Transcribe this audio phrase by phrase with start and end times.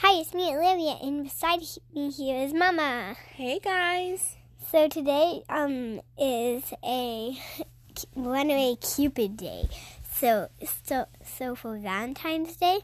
[0.00, 1.60] Hi, it's me, Olivia, and beside
[1.94, 3.16] me here is Mama.
[3.34, 4.36] Hey guys.
[4.70, 7.34] So today um is a
[8.14, 9.68] runaway Cupid day.
[10.12, 10.48] So
[10.84, 12.80] so so for Valentine's Day,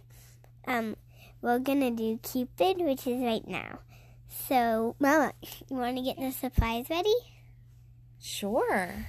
[0.67, 0.96] um
[1.43, 3.81] we're gonna do Cupid, which is right now.
[4.49, 5.33] So Mama,
[5.69, 7.15] you want to get the surprise ready?
[8.21, 9.07] Sure.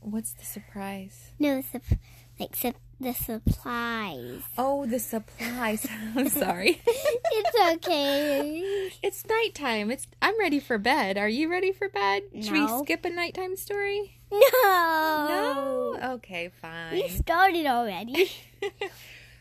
[0.00, 1.30] What's the surprise?
[1.38, 1.98] No, sup-
[2.38, 4.42] like sup- the supplies.
[4.56, 5.86] Oh, the supplies.
[6.16, 6.80] I'm sorry.
[6.86, 8.90] it's okay.
[9.02, 9.90] it's nighttime.
[9.90, 11.18] It's I'm ready for bed.
[11.18, 12.22] Are you ready for bed?
[12.40, 14.18] Should we skip a nighttime story?
[14.30, 14.38] No.
[14.62, 15.98] No.
[16.14, 16.92] Okay, fine.
[16.92, 18.30] We started already.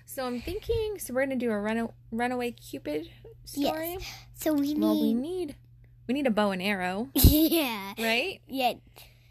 [0.06, 1.00] so I'm thinking.
[1.00, 3.08] So we're gonna do a run runaway Cupid
[3.46, 3.98] story.
[4.00, 4.14] Yes.
[4.34, 5.22] So we Well, we need.
[5.22, 5.56] need
[6.08, 7.94] we need a bow and arrow, yeah.
[7.98, 8.42] right?
[8.48, 8.74] Yeah.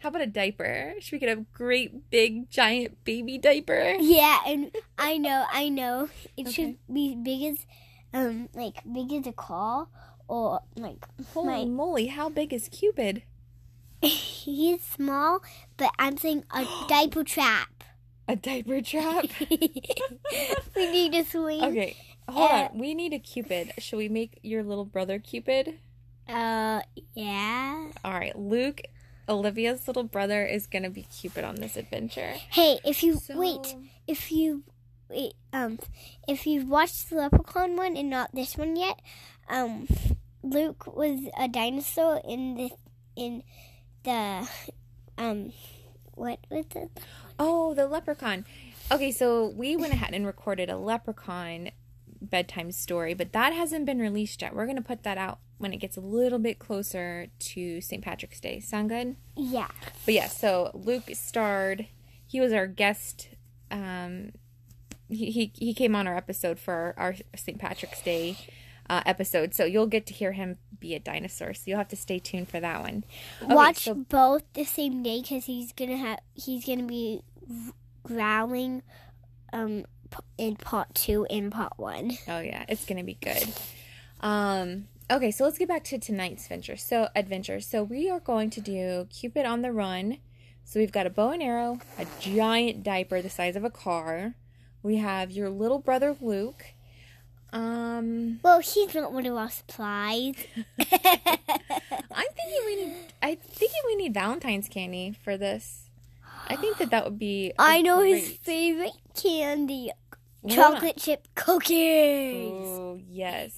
[0.01, 0.93] How about a diaper?
[0.99, 3.95] Should we get a great big giant baby diaper?
[3.99, 6.09] Yeah, and I know, I know.
[6.35, 6.51] It Okay.
[6.51, 7.65] should be big as,
[8.13, 9.87] um, like big as a car,
[10.27, 11.65] or like Holy my.
[11.65, 12.07] moly!
[12.07, 13.21] How big is Cupid?
[14.01, 15.43] He's small,
[15.77, 17.83] but I'm saying a diaper trap.
[18.27, 19.25] A diaper trap.
[20.75, 21.63] we need a swing.
[21.63, 21.95] Okay,
[22.27, 22.79] hold Uh, on.
[22.79, 23.73] We need a Cupid.
[23.77, 25.77] Should we make your little brother Cupid?
[26.27, 26.81] Uh,
[27.13, 27.87] yeah.
[28.03, 28.81] All right, Luke,
[29.31, 32.33] Olivia's little brother, is gonna be Cupid on this adventure.
[32.49, 33.75] Hey, if you So, wait,
[34.07, 34.63] if you
[35.09, 35.79] wait, um,
[36.27, 38.99] if you've watched the Leprechaun one and not this one yet,
[39.49, 39.87] um,
[40.43, 42.71] Luke was a dinosaur in the
[43.15, 43.43] in
[44.03, 44.47] the
[45.17, 45.53] um,
[46.15, 46.89] what was it?
[47.39, 48.45] Oh, the leprechaun.
[48.91, 51.71] Okay, so we went ahead and recorded a leprechaun
[52.21, 54.55] bedtime story, but that hasn't been released yet.
[54.55, 58.03] We're gonna put that out when it gets a little bit closer to St.
[58.03, 58.59] Patrick's Day.
[58.59, 59.15] Sound good?
[59.35, 59.67] Yeah.
[60.05, 61.87] But yeah, so Luke starred.
[62.27, 63.29] He was our guest.
[63.69, 64.31] Um,
[65.09, 67.59] he he, he came on our episode for our St.
[67.59, 68.37] Patrick's Day
[68.89, 71.53] uh, episode, so you'll get to hear him be a dinosaur.
[71.53, 73.03] So you'll have to stay tuned for that one.
[73.43, 77.21] Okay, Watch so- both the same day because he's gonna have he's gonna be
[78.03, 78.81] growling,
[79.53, 79.85] um,
[80.37, 82.17] in part two and part one.
[82.27, 83.47] Oh yeah, it's gonna be good.
[84.21, 86.77] Um, okay, so let's get back to tonight's adventure.
[86.77, 87.59] So adventure.
[87.59, 90.17] So we are going to do Cupid on the run.
[90.63, 94.35] So we've got a bow and arrow, a giant diaper the size of a car.
[94.83, 96.65] We have your little brother Luke.
[97.53, 100.35] Um, Well, he's not one of our supplies.
[100.79, 100.85] I'm
[102.35, 102.93] thinking we need.
[103.21, 105.89] I thinking we need Valentine's candy for this.
[106.47, 107.53] I think that that would be.
[107.59, 109.91] I know his favorite candy.
[110.47, 112.51] Chocolate chip cookies.
[112.53, 113.53] Oh yes.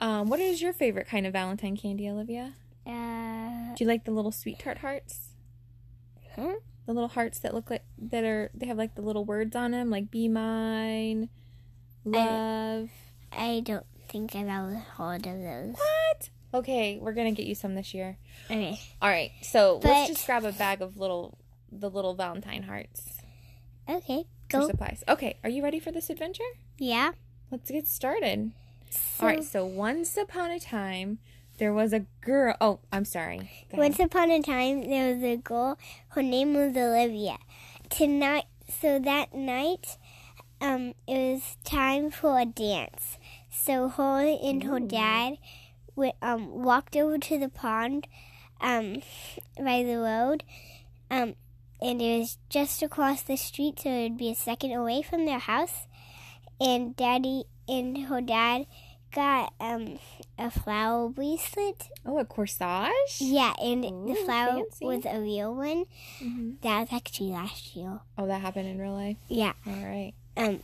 [0.00, 2.54] Um, what is your favorite kind of Valentine candy, Olivia?
[2.86, 5.28] Uh, Do you like the little sweet tart hearts?
[6.36, 6.54] huh?
[6.86, 9.70] The little hearts that look like that are they have like the little words on
[9.70, 11.30] them, like "Be mine,"
[12.04, 12.90] love.
[13.32, 15.74] I don't think I've ever heard of those.
[15.76, 16.28] What?
[16.52, 18.18] Okay, we're gonna get you some this year.
[18.50, 18.78] Okay.
[19.00, 21.38] All right, so But- let's just grab a bag of little
[21.72, 23.20] the little Valentine hearts
[23.88, 24.26] Okay.
[24.54, 24.66] For Go.
[24.68, 25.04] supplies.
[25.08, 26.44] Okay, are you ready for this adventure?
[26.78, 27.12] Yeah.
[27.50, 28.52] Let's get started.
[28.90, 31.18] So, All right, so once upon a time,
[31.58, 32.56] there was a girl.
[32.60, 33.50] Oh, I'm sorry.
[33.72, 35.78] Once upon a time, there was a girl.
[36.08, 37.38] Her name was Olivia.
[37.90, 39.98] Tonight, so that night,
[40.60, 43.18] um, it was time for a dance.
[43.50, 44.86] So her and her Ooh.
[44.86, 45.38] dad,
[45.96, 48.06] wi- um, walked over to the pond,
[48.60, 49.02] um,
[49.58, 50.42] by the road,
[51.10, 51.34] um,
[51.84, 55.38] and it was just across the street, so it'd be a second away from their
[55.38, 55.86] house.
[56.60, 58.66] And Daddy and her dad
[59.14, 59.98] got um
[60.38, 63.18] a flower bracelet Oh, a corsage.
[63.20, 64.84] yeah, and the flower fancy.
[64.84, 65.84] was a real one.
[66.20, 66.60] Mhm.
[66.62, 68.00] That was actually last year.
[68.18, 69.16] Oh, that happened in real life.
[69.28, 69.52] Yeah.
[69.66, 70.12] All right.
[70.36, 70.60] Um,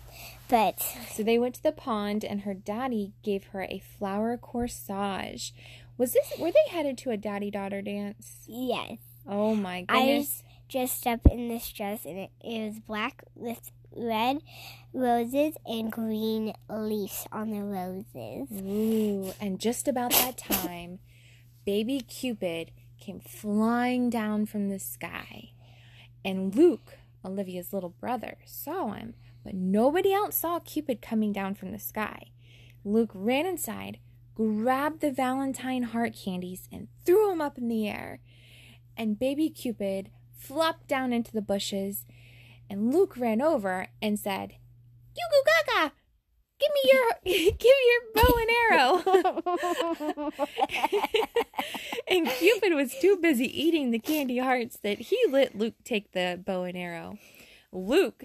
[0.49, 0.81] but
[1.13, 5.53] So they went to the pond, and her daddy gave her a flower corsage.
[5.97, 6.33] Was this?
[6.39, 8.45] Were they headed to a daddy daughter dance?
[8.49, 8.99] yes,
[9.29, 10.43] Oh my goodness!
[10.71, 14.39] Dressed up in this dress, and it, it was black with red
[14.93, 18.49] roses and green leaves on the roses.
[18.63, 21.01] Ooh, and just about that time,
[21.65, 25.51] baby Cupid came flying down from the sky,
[26.25, 31.73] and Luke, Olivia's little brother, saw him, but nobody else saw Cupid coming down from
[31.73, 32.27] the sky.
[32.85, 33.99] Luke ran inside,
[34.35, 38.21] grabbed the Valentine heart candies, and threw them up in the air.
[38.97, 40.11] And baby Cupid
[40.41, 42.07] flopped down into the bushes,
[42.69, 44.55] and Luke ran over and said,
[45.15, 45.93] Goo gaga!
[46.59, 48.93] Give me your give me your bow and arrow.
[52.09, 56.41] and Cupid was too busy eating the candy hearts that he let Luke take the
[56.45, 57.17] bow and arrow.
[57.73, 58.25] Luke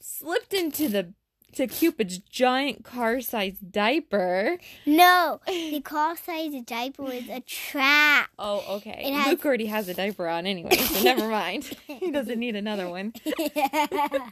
[0.00, 1.12] slipped into the
[1.54, 4.58] to Cupid's giant car sized diaper.
[4.86, 8.30] No, the car sized diaper was a trap.
[8.38, 9.02] Oh, okay.
[9.06, 11.76] It has- Luke already has a diaper on anyway, so never mind.
[11.86, 13.12] he doesn't need another one.
[13.54, 13.86] Yeah.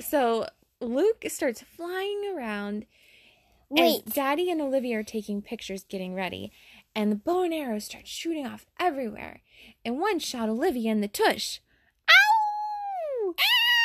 [0.00, 0.48] So
[0.80, 2.86] Luke starts flying around.
[3.70, 6.50] Wait, And Daddy and Olivia are taking pictures getting ready,
[6.96, 9.42] and the bow and arrows start shooting off everywhere.
[9.84, 11.60] And one shot Olivia in the tush.
[12.10, 13.34] Ow!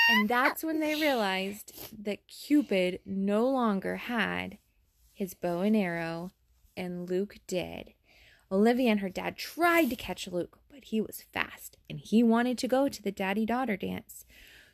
[0.09, 4.57] And that's when they realized that Cupid no longer had
[5.13, 6.31] his bow and arrow,
[6.75, 7.93] and Luke did.
[8.51, 12.57] Olivia and her dad tried to catch Luke, but he was fast and he wanted
[12.57, 14.25] to go to the daddy daughter dance.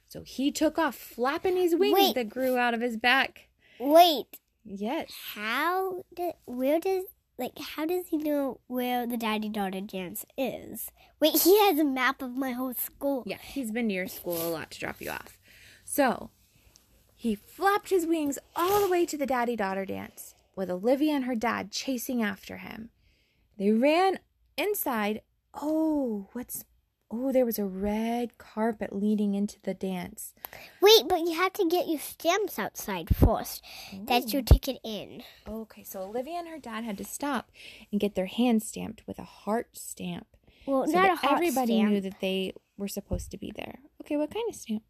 [0.08, 2.16] So he took off, flapping his wings Wait.
[2.16, 3.50] that grew out of his back.
[3.80, 4.40] wait.
[4.64, 5.12] Yes.
[5.34, 7.04] How did where does
[7.38, 10.90] like how does he know where the daddy daughter dance is?
[11.20, 13.24] Wait, he has a map of my whole school.
[13.26, 15.38] Yeah, he's been to your school a lot to drop you off.
[15.84, 16.32] So
[17.16, 21.26] he flapped his wings all the way to the daddy daughter dance with Olivia and
[21.26, 22.90] her dad chasing after him.
[23.58, 24.20] They ran
[24.58, 25.22] inside.
[25.54, 26.66] Oh, what's.
[27.12, 30.34] Oh, there was a red carpet leading into the dance.
[30.81, 33.63] Wait, but you have to get your stamps outside first.
[33.94, 35.22] That's your ticket in.
[35.48, 37.52] Okay, so Olivia and her dad had to stop
[37.92, 40.25] and get their hands stamped with a heart stamp.
[40.66, 41.92] Well, So not a that everybody stamp.
[41.92, 43.80] knew that they were supposed to be there.
[44.01, 44.84] Okay, what kind of stamp?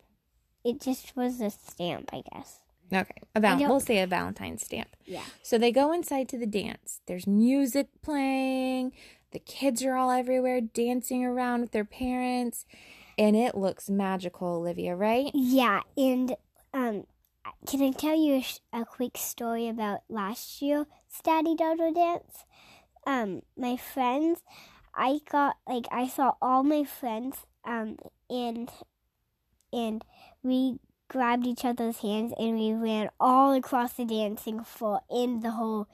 [0.64, 2.60] It just was a stamp, I guess.
[2.94, 4.96] Okay, a val- we'll say a Valentine's stamp.
[5.06, 5.24] Yeah.
[5.42, 7.02] So they go inside to the dance.
[7.08, 8.92] There's music playing.
[9.32, 12.66] The kids are all everywhere dancing around with their parents.
[13.18, 15.32] And it looks magical, Olivia, right?
[15.34, 16.36] Yeah, and
[16.74, 17.06] um,
[17.66, 20.86] can I tell you a, sh- a quick story about last year's
[21.24, 22.46] Daddy Daughter Dance?
[23.08, 24.42] Um, my friends,
[24.94, 27.98] I got like I saw all my friends um
[28.30, 28.70] and
[29.74, 30.04] and
[30.44, 35.52] we grabbed each other's hands and we ran all across the dancing floor in the
[35.52, 35.88] whole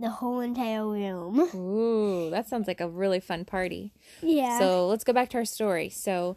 [0.00, 1.38] the whole entire room.
[1.54, 3.92] Ooh, that sounds like a really fun party.
[4.20, 4.58] Yeah.
[4.58, 5.88] So let's go back to our story.
[5.88, 6.36] So,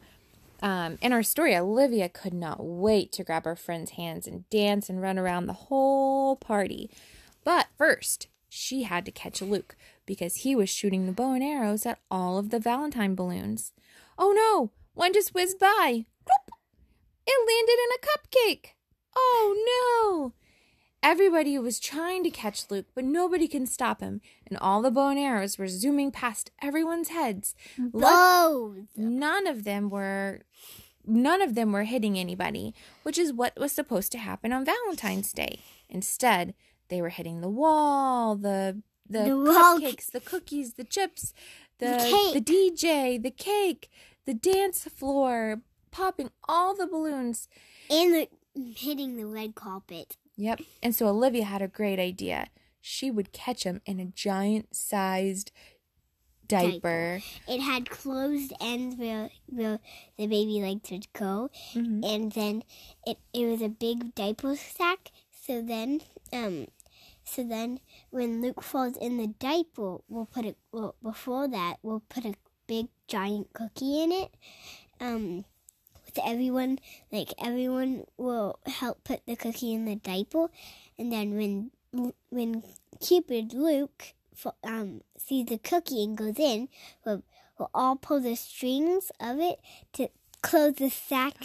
[0.62, 4.90] um, in our story, Olivia could not wait to grab her friend's hands and dance
[4.90, 6.90] and run around the whole party.
[7.44, 9.76] But first, she had to catch Luke
[10.06, 13.74] because he was shooting the bow and arrows at all of the Valentine balloons.
[14.18, 14.72] Oh no!
[14.94, 16.06] One just whizzed by.
[17.28, 18.74] It landed in a cupcake.
[19.16, 20.34] Oh no!
[21.04, 25.10] Everybody was trying to catch Luke, but nobody can stop him, and all the bow
[25.10, 27.54] and arrows were zooming past everyone's heads.
[27.78, 28.88] Bows.
[28.96, 30.42] none of them were
[31.06, 35.32] none of them were hitting anybody, which is what was supposed to happen on Valentine's
[35.32, 35.60] Day.
[35.90, 36.54] Instead,
[36.90, 41.34] they were hitting the wall, the the, The cupcakes, the cookies, the chips,
[41.80, 41.86] the
[42.34, 43.90] The the DJ, the cake,
[44.26, 45.62] the dance floor,
[45.92, 47.48] popping all the balloons.
[47.90, 48.30] And the
[48.76, 50.18] hitting the red carpet.
[50.36, 50.62] Yep.
[50.84, 52.48] And so Olivia had a great idea.
[52.82, 55.52] She would catch him in a giant sized
[56.48, 57.20] diaper.
[57.48, 59.80] it had closed ends where, where
[60.18, 62.06] the baby liked to go Mhm.
[62.06, 62.64] and then
[63.06, 66.00] it, it was a big diaper sack so then
[66.32, 66.68] um
[67.26, 67.82] so then
[68.12, 72.34] when luke falls in the diaper we'll put a well, before that we'll put a
[72.66, 74.34] big giant cookie in it
[75.02, 75.44] um
[76.08, 76.80] with everyone
[77.12, 80.48] like everyone will help put the cookie in the diaper
[80.98, 81.72] and then when
[82.30, 82.64] when
[83.00, 84.14] cupid luke
[84.64, 86.68] um sees the cookie and goes in
[87.06, 87.22] we'll,
[87.60, 89.60] we'll all pull the strings of it
[89.94, 90.10] to
[90.42, 91.36] close the sack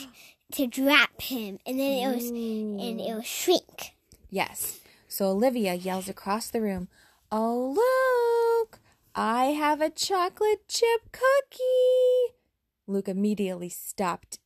[0.50, 2.28] to drop him and then it'll
[2.80, 3.92] and it'll shrink
[4.32, 4.80] Yes.
[5.08, 6.88] So Olivia yells across the room,
[7.30, 8.80] Oh, Luke,
[9.14, 12.34] I have a chocolate chip cookie.
[12.86, 14.38] Luke immediately stopped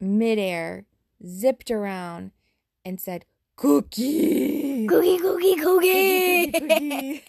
[0.00, 0.84] midair,
[1.26, 2.32] zipped around,
[2.84, 3.24] and said,
[3.56, 4.86] Cookie!
[4.86, 7.24] cookie cookie cookie, Cookie, cookie.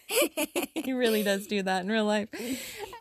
[0.84, 2.28] he really does do that in real life.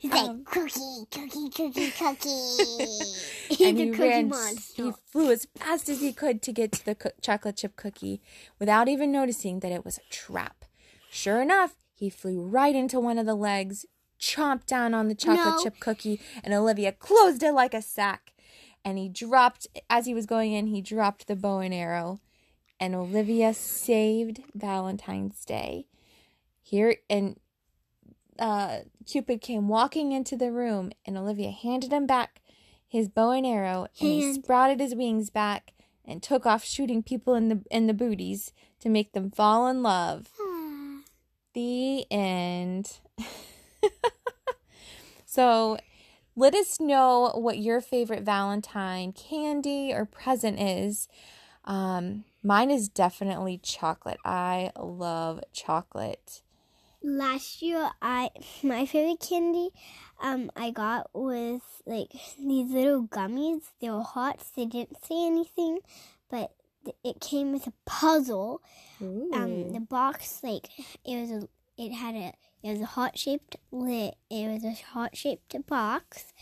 [0.01, 2.29] he's like Um, cookie cookie cookie cookie
[3.49, 6.71] he's and he cookie ran, monster he flew as fast as he could to get
[6.73, 8.23] to the co- chocolate chip cookie
[8.61, 10.65] without even noticing that it was a trap.
[11.11, 13.87] Sure enough, he flew right into one of the legs,
[14.21, 15.63] chomped down on the chocolate No.
[15.65, 18.33] chip cookie, and Olivia closed it like a sack.
[18.87, 22.21] And he dropped, as he was going in, he dropped the bow and arrow.
[22.79, 25.89] And Olivia saved Valentine's Day.
[26.63, 27.41] Here, and
[28.39, 32.41] uh, Cupid came walking into the room, and Olivia handed him back
[32.87, 35.73] his bow and arrow, and he sprouted his wings back
[36.05, 39.83] and took off shooting people in the in the booties to make them fall in
[39.83, 40.29] love.
[41.55, 43.01] The end.
[45.27, 45.77] so,
[46.37, 51.09] let us know what your favorite Valentine candy or present is.
[51.65, 54.19] Um, mine is definitely chocolate.
[54.25, 56.43] I love chocolate.
[57.03, 58.31] Last year, I
[58.63, 59.71] my favorite candy
[60.21, 63.63] um I got was like these little gummies.
[63.81, 64.41] They were hot.
[64.41, 65.79] So they didn't say anything,
[66.31, 66.53] but
[67.03, 68.63] it came with a puzzle.
[69.03, 69.31] Ooh.
[69.33, 70.69] Um, the box like
[71.05, 72.33] it was a it had a
[72.63, 74.15] it was a heart shaped lid.
[74.31, 76.33] It was a heart shaped box.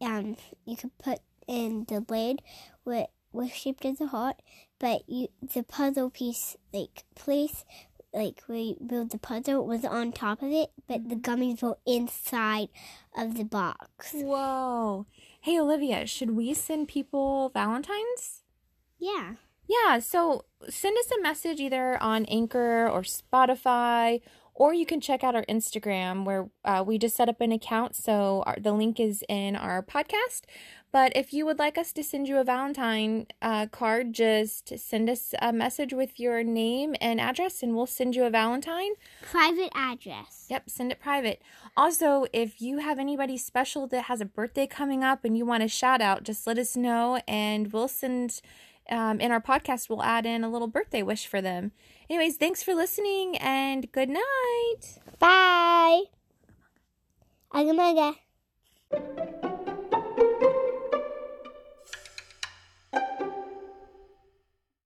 [0.00, 2.42] Um, you could put in the lid
[2.84, 4.36] with was shaped as a heart,
[4.78, 7.64] but you the puzzle piece like place
[8.12, 11.78] like where you build the puzzle was on top of it, but the gummies were
[11.86, 12.68] inside
[13.16, 14.12] of the box.
[14.14, 15.06] Whoa.
[15.40, 18.42] Hey Olivia, should we send people Valentines?
[18.98, 19.34] Yeah.
[19.68, 24.22] Yeah, so send us a message either on Anchor or Spotify,
[24.58, 27.94] or you can check out our Instagram where uh, we just set up an account.
[27.94, 30.42] So our, the link is in our podcast.
[30.90, 35.08] But if you would like us to send you a Valentine uh, card, just send
[35.08, 38.92] us a message with your name and address, and we'll send you a Valentine.
[39.22, 40.46] Private address.
[40.48, 41.40] Yep, send it private.
[41.76, 45.62] Also, if you have anybody special that has a birthday coming up and you want
[45.62, 48.40] a shout out, just let us know, and we'll send
[48.90, 51.72] um, in our podcast, we'll add in a little birthday wish for them.
[52.10, 54.98] Anyways, thanks for listening and good night.
[55.18, 56.04] Bye.
[57.52, 58.14] Agamaga.